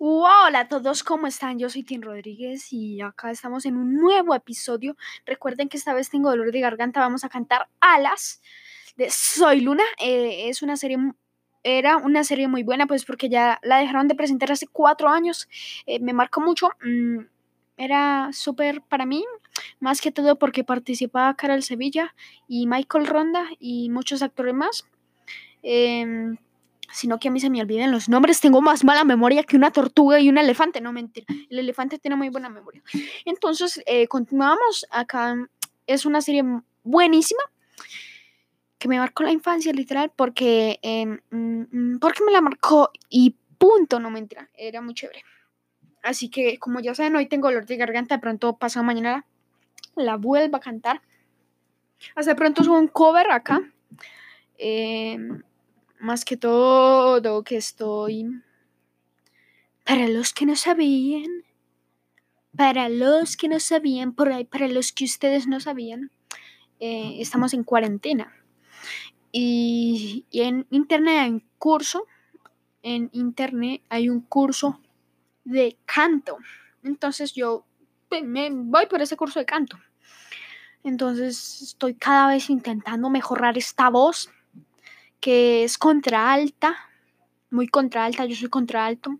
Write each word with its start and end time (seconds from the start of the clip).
Hola 0.00 0.60
a 0.60 0.68
todos, 0.68 1.02
¿cómo 1.02 1.26
están? 1.26 1.58
Yo 1.58 1.68
soy 1.68 1.82
Tim 1.82 2.02
Rodríguez 2.02 2.72
y 2.72 3.00
acá 3.00 3.32
estamos 3.32 3.66
en 3.66 3.76
un 3.76 3.96
nuevo 3.96 4.32
episodio. 4.32 4.96
Recuerden 5.26 5.68
que 5.68 5.76
esta 5.76 5.92
vez 5.92 6.08
tengo 6.08 6.30
dolor 6.30 6.52
de 6.52 6.60
garganta, 6.60 7.00
vamos 7.00 7.24
a 7.24 7.28
cantar 7.28 7.66
Alas 7.80 8.40
de 8.96 9.10
Soy 9.10 9.60
Luna. 9.60 9.82
Eh, 10.00 10.48
es 10.50 10.62
una 10.62 10.76
serie, 10.76 10.98
era 11.64 11.96
una 11.96 12.22
serie 12.22 12.46
muy 12.46 12.62
buena, 12.62 12.86
pues 12.86 13.04
porque 13.04 13.28
ya 13.28 13.58
la 13.64 13.78
dejaron 13.78 14.06
de 14.06 14.14
presentar 14.14 14.52
hace 14.52 14.68
cuatro 14.68 15.08
años. 15.08 15.48
Eh, 15.84 15.98
me 15.98 16.12
marcó 16.12 16.40
mucho, 16.40 16.68
mm, 16.80 17.24
era 17.76 18.30
súper 18.32 18.82
para 18.82 19.04
mí, 19.04 19.24
más 19.80 20.00
que 20.00 20.12
todo 20.12 20.38
porque 20.38 20.62
participaba 20.62 21.34
Carol 21.34 21.64
Sevilla 21.64 22.14
y 22.46 22.68
Michael 22.68 23.08
Ronda 23.08 23.48
y 23.58 23.90
muchos 23.90 24.22
actores 24.22 24.54
más. 24.54 24.86
Em, 25.64 26.36
sino 26.92 27.18
que 27.18 27.28
a 27.28 27.30
mí 27.30 27.40
se 27.40 27.50
me 27.50 27.60
olvidan 27.60 27.90
los 27.90 28.08
nombres. 28.08 28.40
Tengo 28.40 28.60
más 28.60 28.84
mala 28.84 29.04
memoria 29.04 29.44
que 29.44 29.56
una 29.56 29.70
tortuga 29.70 30.20
y 30.20 30.28
un 30.28 30.38
elefante. 30.38 30.80
No, 30.80 30.92
mentira. 30.92 31.26
El 31.50 31.58
elefante 31.58 31.98
tiene 31.98 32.16
muy 32.16 32.28
buena 32.28 32.48
memoria. 32.48 32.82
Entonces, 33.24 33.82
eh, 33.86 34.06
continuamos. 34.08 34.86
Acá 34.90 35.36
es 35.86 36.06
una 36.06 36.20
serie 36.20 36.44
buenísima 36.84 37.40
que 38.78 38.88
me 38.88 38.98
marcó 38.98 39.24
la 39.24 39.32
infancia, 39.32 39.72
literal, 39.72 40.12
porque, 40.14 40.78
em, 40.82 41.18
mm, 41.30 41.94
mm, 41.94 41.98
porque 41.98 42.24
me 42.24 42.32
la 42.32 42.40
marcó 42.40 42.90
y 43.10 43.34
punto, 43.58 43.98
no 43.98 44.10
mentira. 44.10 44.48
Era 44.54 44.80
muy 44.80 44.94
chévere. 44.94 45.24
Así 46.02 46.30
que, 46.30 46.58
como 46.58 46.80
ya 46.80 46.94
saben, 46.94 47.16
hoy 47.16 47.26
tengo 47.26 47.48
dolor 47.48 47.66
de 47.66 47.76
garganta. 47.76 48.16
De 48.16 48.20
pronto, 48.20 48.56
pasado 48.56 48.84
mañana, 48.84 49.26
la 49.96 50.16
vuelvo 50.16 50.56
a 50.56 50.60
cantar. 50.60 51.02
Hasta 52.14 52.36
pronto 52.36 52.62
subo 52.62 52.78
un 52.78 52.86
cover 52.86 53.30
acá. 53.32 53.60
Eh, 54.58 55.18
más 56.00 56.24
que 56.24 56.36
todo 56.36 57.42
que 57.44 57.56
estoy... 57.56 58.42
Para 59.84 60.06
los 60.06 60.34
que 60.34 60.44
no 60.44 60.54
sabían, 60.54 61.44
para 62.54 62.90
los 62.90 63.38
que 63.38 63.48
no 63.48 63.58
sabían, 63.58 64.12
por 64.12 64.30
ahí, 64.30 64.44
para 64.44 64.68
los 64.68 64.92
que 64.92 65.04
ustedes 65.04 65.46
no 65.46 65.60
sabían, 65.60 66.10
eh, 66.78 67.16
estamos 67.20 67.54
en 67.54 67.64
cuarentena. 67.64 68.32
Y, 69.32 70.26
en 70.30 70.66
internet 70.70 71.18
hay 71.20 71.30
un 71.30 71.44
curso, 71.58 72.06
en 72.82 73.08
internet 73.12 73.82
hay 73.88 74.08
un 74.08 74.20
curso 74.20 74.80
de 75.44 75.78
canto. 75.84 76.36
Entonces 76.82 77.32
yo 77.32 77.64
pues, 78.08 78.22
me 78.22 78.50
voy 78.50 78.86
por 78.86 79.00
ese 79.00 79.16
curso 79.16 79.38
de 79.38 79.46
canto. 79.46 79.78
Entonces 80.84 81.62
estoy 81.62 81.94
cada 81.94 82.28
vez 82.28 82.50
intentando 82.50 83.10
mejorar 83.10 83.58
esta 83.58 83.88
voz 83.88 84.30
que 85.20 85.64
es 85.64 85.78
contra 85.78 86.32
alta, 86.32 86.76
muy 87.50 87.68
contra 87.68 88.04
alta, 88.04 88.24
yo 88.24 88.36
soy 88.36 88.48
contra 88.48 88.86
alto. 88.86 89.18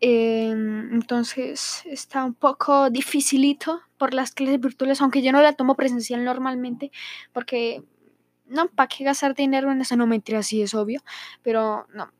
Em, 0.00 0.92
entonces 0.92 1.82
está 1.86 2.24
un 2.24 2.34
poco 2.34 2.90
dificilito 2.90 3.80
por 3.96 4.12
las 4.12 4.32
clases 4.32 4.60
virtuales, 4.60 5.00
aunque 5.00 5.22
yo 5.22 5.32
no 5.32 5.40
la 5.40 5.54
tomo 5.54 5.76
presencial 5.76 6.24
normalmente, 6.24 6.90
porque 7.32 7.82
no, 8.46 8.68
¿para 8.68 8.88
qué 8.88 9.04
gastar 9.04 9.34
dinero 9.34 9.72
en 9.72 9.80
eso? 9.80 9.96
No 9.96 10.06
sí 10.42 10.62
es 10.62 10.74
obvio, 10.74 11.00
pero 11.42 11.86
no. 11.94 12.12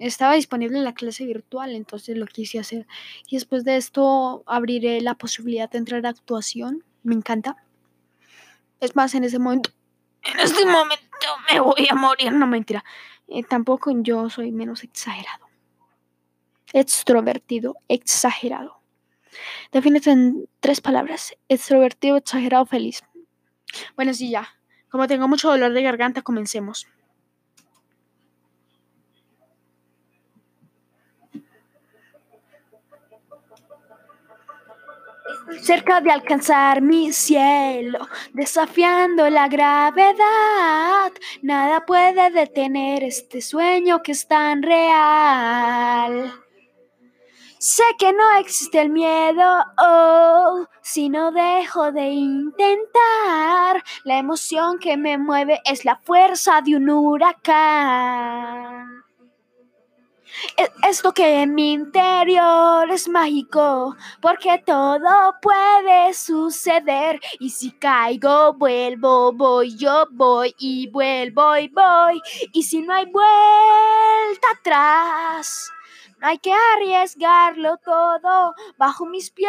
Estaba 0.00 0.34
disponible 0.34 0.80
la 0.80 0.92
clase 0.92 1.24
virtual, 1.24 1.74
entonces 1.74 2.18
lo 2.18 2.26
quise 2.26 2.58
hacer. 2.58 2.86
Y 3.26 3.36
después 3.36 3.64
de 3.64 3.78
esto 3.78 4.42
abriré 4.46 5.00
la 5.00 5.14
posibilidad 5.14 5.70
de 5.70 5.78
entrar 5.78 6.04
a 6.04 6.10
actuación. 6.10 6.84
Me 7.02 7.14
encanta. 7.14 7.56
Es 8.80 8.94
más, 8.94 9.14
en 9.14 9.24
ese 9.24 9.38
momento 9.38 9.70
en 10.22 10.40
este 10.40 10.64
momento 10.66 11.26
me 11.50 11.60
voy 11.60 11.86
a 11.90 11.94
morir, 11.94 12.32
no 12.32 12.46
mentira. 12.46 12.84
Eh, 13.28 13.42
tampoco 13.42 13.90
yo 13.94 14.30
soy 14.30 14.52
menos 14.52 14.84
exagerado. 14.84 15.48
Extrovertido, 16.72 17.76
exagerado. 17.88 18.80
Defínete 19.72 20.10
en 20.10 20.48
tres 20.60 20.80
palabras. 20.80 21.34
Extrovertido, 21.48 22.16
exagerado, 22.16 22.66
feliz. 22.66 23.02
Bueno, 23.96 24.14
sí, 24.14 24.30
ya. 24.30 24.48
Como 24.90 25.06
tengo 25.06 25.28
mucho 25.28 25.50
dolor 25.50 25.72
de 25.72 25.82
garganta, 25.82 26.22
comencemos. 26.22 26.88
Cerca 35.62 36.00
de 36.00 36.10
alcanzar 36.10 36.82
mi 36.82 37.12
cielo, 37.12 38.08
desafiando 38.32 39.28
la 39.30 39.48
gravedad. 39.48 41.12
Nada 41.42 41.86
puede 41.86 42.30
detener 42.30 43.04
este 43.04 43.40
sueño 43.40 44.02
que 44.02 44.12
es 44.12 44.26
tan 44.26 44.62
real. 44.62 46.32
Sé 47.58 47.82
que 47.98 48.12
no 48.12 48.38
existe 48.38 48.80
el 48.80 48.90
miedo, 48.90 49.64
oh, 49.78 50.66
si 50.80 51.08
no 51.08 51.32
dejo 51.32 51.90
de 51.90 52.10
intentar. 52.10 53.82
La 54.04 54.18
emoción 54.18 54.78
que 54.78 54.96
me 54.96 55.18
mueve 55.18 55.60
es 55.64 55.84
la 55.84 55.96
fuerza 55.96 56.60
de 56.62 56.76
un 56.76 56.88
huracán. 56.88 58.97
Esto 60.88 61.12
que 61.12 61.42
en 61.42 61.54
mi 61.54 61.72
interior 61.72 62.90
es 62.90 63.08
mágico, 63.08 63.96
porque 64.20 64.62
todo 64.64 65.34
puede 65.40 66.14
suceder. 66.14 67.20
Y 67.38 67.50
si 67.50 67.72
caigo, 67.72 68.54
vuelvo, 68.54 69.32
voy, 69.32 69.76
yo 69.76 70.06
voy 70.10 70.54
y 70.58 70.88
vuelvo 70.88 71.56
y 71.56 71.68
voy. 71.68 72.20
Y 72.52 72.62
si 72.62 72.82
no 72.82 72.92
hay 72.92 73.06
vuelta 73.06 74.48
atrás. 74.58 75.70
Hay 76.20 76.38
que 76.38 76.52
arriesgarlo 76.52 77.76
todo. 77.78 78.54
Bajo 78.76 79.06
mis 79.06 79.30
pies 79.30 79.48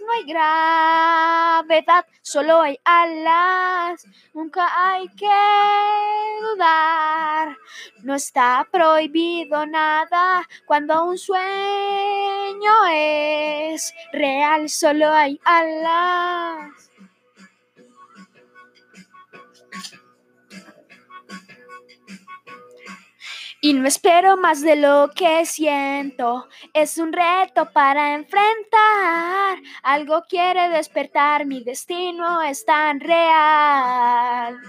no 0.00 0.12
hay 0.12 0.24
gravedad, 0.24 2.06
solo 2.22 2.60
hay 2.60 2.78
alas. 2.84 4.04
Nunca 4.32 4.66
hay 4.74 5.08
que 5.10 5.26
dudar. 6.42 7.56
No 8.02 8.14
está 8.16 8.66
prohibido 8.70 9.64
nada 9.66 10.48
cuando 10.66 11.04
un 11.04 11.18
sueño 11.18 11.42
es 12.92 13.94
real, 14.12 14.68
solo 14.68 15.12
hay 15.12 15.40
alas. 15.44 16.90
Y 23.64 23.72
no 23.72 23.88
espero 23.88 24.36
más 24.36 24.60
de 24.60 24.76
lo 24.76 25.08
que 25.16 25.46
siento. 25.46 26.48
Es 26.74 26.98
un 26.98 27.14
reto 27.14 27.70
para 27.72 28.12
enfrentar. 28.12 29.56
Algo 29.82 30.22
quiere 30.28 30.68
despertar. 30.68 31.46
Mi 31.46 31.64
destino 31.64 32.42
es 32.42 32.66
tan 32.66 33.00
real. 33.00 34.60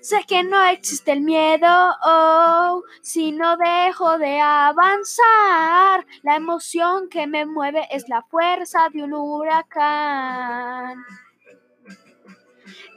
Sé 0.00 0.24
que 0.26 0.42
no 0.42 0.64
existe 0.64 1.12
el 1.12 1.20
miedo 1.20 1.68
oh, 2.04 2.82
si 3.02 3.30
no 3.30 3.56
dejo 3.56 4.18
de 4.18 4.40
avanzar. 4.40 6.04
La 6.24 6.34
emoción 6.34 7.08
que 7.08 7.28
me 7.28 7.46
mueve 7.46 7.86
es 7.92 8.08
la 8.08 8.22
fuerza 8.22 8.88
de 8.92 9.04
un 9.04 9.12
huracán. 9.12 11.04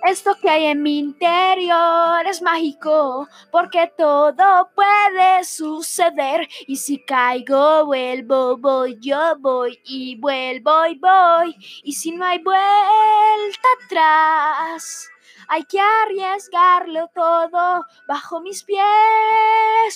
Esto 0.05 0.35
que 0.41 0.50
hay 0.50 0.66
en 0.66 0.81
mi 0.81 1.00
interior 1.00 2.25
es 2.25 2.41
mágico, 2.41 3.28
porque 3.51 3.91
todo 3.97 4.69
puede 4.75 5.44
suceder. 5.44 6.47
Y 6.67 6.78
si 6.78 7.03
caigo, 7.03 7.85
vuelvo, 7.85 8.57
voy, 8.57 8.97
yo 9.00 9.35
voy 9.39 9.79
y 9.85 10.16
vuelvo 10.19 10.85
y 10.88 10.95
voy. 11.00 11.55
Y 11.83 11.94
si 11.94 12.11
no 12.11 12.25
hay 12.25 12.39
vuelta 12.39 13.67
atrás. 13.85 15.09
Hay 15.50 15.63
que 15.63 15.79
arriesgarlo 15.79 17.09
todo. 17.16 17.85
Bajo 18.07 18.41
mis 18.41 18.63
pies 18.63 18.78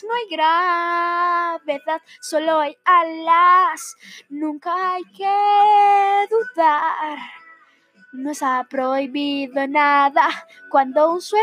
no 0.07 0.13
hay 0.13 0.27
gravedad, 0.29 2.01
solo 2.21 2.59
hay 2.59 2.77
alas. 2.85 3.95
Nunca 4.29 4.94
hay 4.94 5.03
que 5.12 6.27
dudar. 6.29 7.40
No 8.13 8.31
ha 8.42 8.66
prohibido 8.69 9.66
nada 9.68 10.28
cuando 10.69 11.13
un 11.13 11.22
sueño 11.22 11.42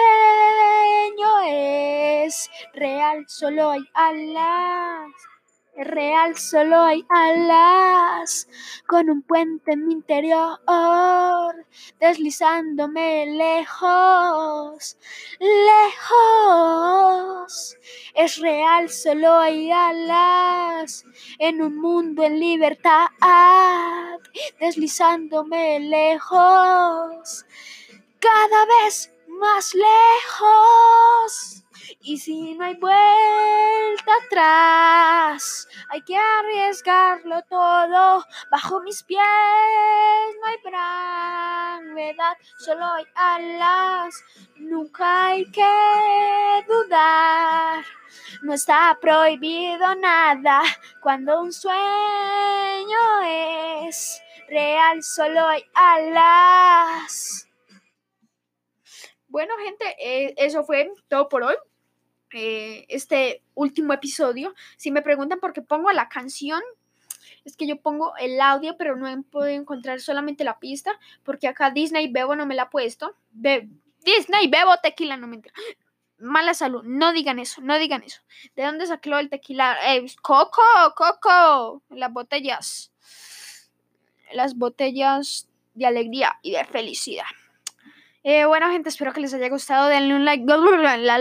es 1.47 2.51
real, 2.75 3.25
solo 3.27 3.71
hay 3.71 3.89
alas. 3.95 5.11
Es 5.79 5.87
real, 5.87 6.37
solo 6.37 6.83
hay 6.83 7.07
alas. 7.09 8.49
Con 8.89 9.09
un 9.11 9.23
puente 9.23 9.75
en 9.75 9.87
mi 9.87 9.93
interior, 9.93 10.59
deslizándome 12.01 13.27
lejos, 13.27 14.99
lejos. 16.49 17.77
Es 18.13 18.39
real, 18.39 18.91
solo 18.91 19.39
hay 19.39 19.71
alas. 19.71 21.05
En 21.39 21.63
un 21.63 21.77
mundo 21.77 22.25
en 22.25 22.41
libertad, 22.41 23.07
deslizándome 24.59 25.79
lejos, 25.79 27.47
cada 28.19 28.67
vez 28.83 29.13
más 29.29 29.73
lejos. 29.75 31.68
Y 32.01 32.19
si 32.19 32.55
no 32.55 32.65
hay 32.65 32.75
vuelta 32.75 34.13
atrás, 34.27 35.69
hay 35.89 36.03
que 36.03 36.17
arriesgarlo 36.17 37.43
todo. 37.49 38.25
Bajo 38.51 38.81
mis 38.83 39.03
pies 39.03 39.21
no 40.41 40.47
hay 40.47 40.57
gravedad, 40.65 42.37
solo 42.59 42.85
hay 42.85 43.05
alas. 43.15 44.25
Nunca 44.57 45.27
hay 45.29 45.51
que 45.51 46.65
dudar. 46.67 47.85
No 48.43 48.55
está 48.55 48.97
prohibido 49.01 49.95
nada 49.97 50.63
cuando 51.01 51.41
un 51.41 51.53
sueño 51.53 51.77
es 53.25 54.23
real, 54.49 55.03
solo 55.03 55.47
hay 55.47 55.65
alas. 55.75 57.49
Bueno, 59.29 59.55
gente, 59.63 59.85
eh, 59.99 60.35
eso 60.39 60.65
fue 60.65 60.91
todo 61.09 61.29
por 61.29 61.43
hoy. 61.43 61.57
Eh, 62.33 62.85
este 62.89 63.43
último 63.55 63.93
episodio. 63.93 64.55
Si 64.77 64.91
me 64.91 65.03
preguntan 65.03 65.41
por 65.41 65.53
qué 65.53 65.63
pongo 65.63 65.91
la 65.93 66.09
canción, 66.09 66.61
es 67.45 67.57
que 67.57 67.67
yo 67.67 67.81
pongo 67.81 68.15
el 68.19 68.41
audio, 68.41 68.77
pero 68.77 68.97
no 68.97 69.23
puedo 69.23 69.47
encontrar 69.47 70.01
solamente 70.01 70.45
la 70.45 70.59
pista, 70.59 70.99
porque 71.23 71.49
acá 71.49 71.71
Disney 71.71 72.09
Bebo 72.09 72.37
no 72.37 72.47
me 72.47 72.55
la 72.55 72.65
ha 72.65 72.71
puesto. 72.71 73.15
Disney 73.33 74.49
Bebo 74.49 74.77
tequila, 74.83 75.17
no 75.17 75.27
me 75.27 75.37
entiendo. 75.37 75.61
Mala 76.19 76.53
salud, 76.53 76.83
no 76.85 77.13
digan 77.13 77.39
eso, 77.39 77.61
no 77.61 77.79
digan 77.79 78.03
eso. 78.03 78.21
¿De 78.57 78.65
dónde 78.65 78.87
sacó 78.87 79.19
el 79.19 79.31
tequila? 79.31 79.79
Eh, 79.95 80.05
coco, 80.21 80.63
coco, 80.97 81.83
las 81.91 82.13
botellas. 82.13 82.93
Las 84.33 84.57
botellas 84.57 85.49
de 85.75 85.87
alegría 85.87 86.39
y 86.43 86.51
de 86.53 86.65
felicidad. 86.65 87.25
Eh, 88.25 88.45
bueno, 88.45 88.71
gente, 88.71 88.89
espero 88.89 89.13
que 89.13 89.21
les 89.21 89.35
haya 89.35 89.49
gustado. 89.49 89.89
Denle 89.89 90.15
un 90.15 90.25
like. 90.25 90.45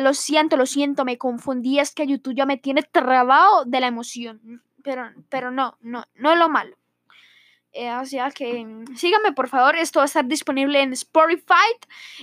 Lo 0.02 0.14
siento, 0.14 0.58
lo 0.58 0.66
siento, 0.66 1.06
me 1.06 1.18
confundí. 1.18 1.80
Es 1.80 1.94
que 1.94 2.08
YouTube 2.08 2.36
ya 2.36 2.46
me 2.46 2.58
tiene 2.58 2.84
trabado 2.84 3.66
de 3.66 3.80
la 3.80 3.88
emoción. 3.88 4.62
Pero, 4.84 5.12
pero 5.30 5.52
no, 5.52 5.78
no, 5.82 6.06
no 6.16 6.36
lo 6.36 6.50
malo. 6.50 6.76
Eh, 7.74 7.94
o 7.94 8.06
sea 8.06 8.32
que 8.32 8.66
síganme 8.96 9.34
por 9.34 9.50
favor. 9.50 9.76
Esto 9.76 10.00
va 10.00 10.04
a 10.04 10.08
estar 10.08 10.26
disponible 10.26 10.82
en 10.82 10.94
Spotify. 10.94 11.70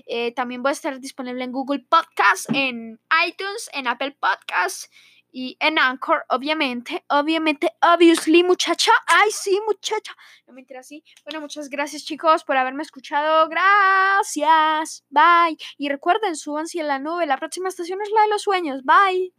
Eh, 0.07 0.33
también 0.33 0.65
va 0.65 0.71
a 0.71 0.73
estar 0.73 0.99
disponible 0.99 1.45
en 1.45 1.53
Google 1.53 1.85
Podcast, 1.89 2.51
en 2.53 2.99
iTunes, 3.27 3.71
en 3.73 3.87
Apple 3.87 4.17
Podcast 4.19 4.93
y 5.37 5.57
en 5.59 5.81
Anchor, 5.81 6.25
obviamente, 6.29 7.05
obviamente, 7.09 7.69
obviously, 7.83 8.45
muchacha. 8.45 8.93
Ay, 9.09 9.33
sí, 9.33 9.61
muchacha. 9.67 10.15
No 10.47 10.55
me 10.55 10.61
entera 10.61 10.79
así. 10.79 11.03
Bueno, 11.25 11.41
muchas 11.41 11.69
gracias, 11.69 12.05
chicos, 12.05 12.45
por 12.45 12.57
haberme 12.57 12.85
escuchado. 12.85 13.49
Gracias. 13.49 15.05
Bye. 15.11 15.59
Y 15.77 15.89
recuerden, 15.89 16.37
súbanse 16.37 16.81
a 16.81 16.85
la 16.85 17.01
nube. 17.01 17.27
La 17.27 17.37
próxima 17.37 17.69
estación 17.69 18.01
es 18.01 18.11
la 18.13 18.23
de 18.23 18.29
los 18.29 18.43
sueños. 18.43 18.83
Bye. 18.85 19.35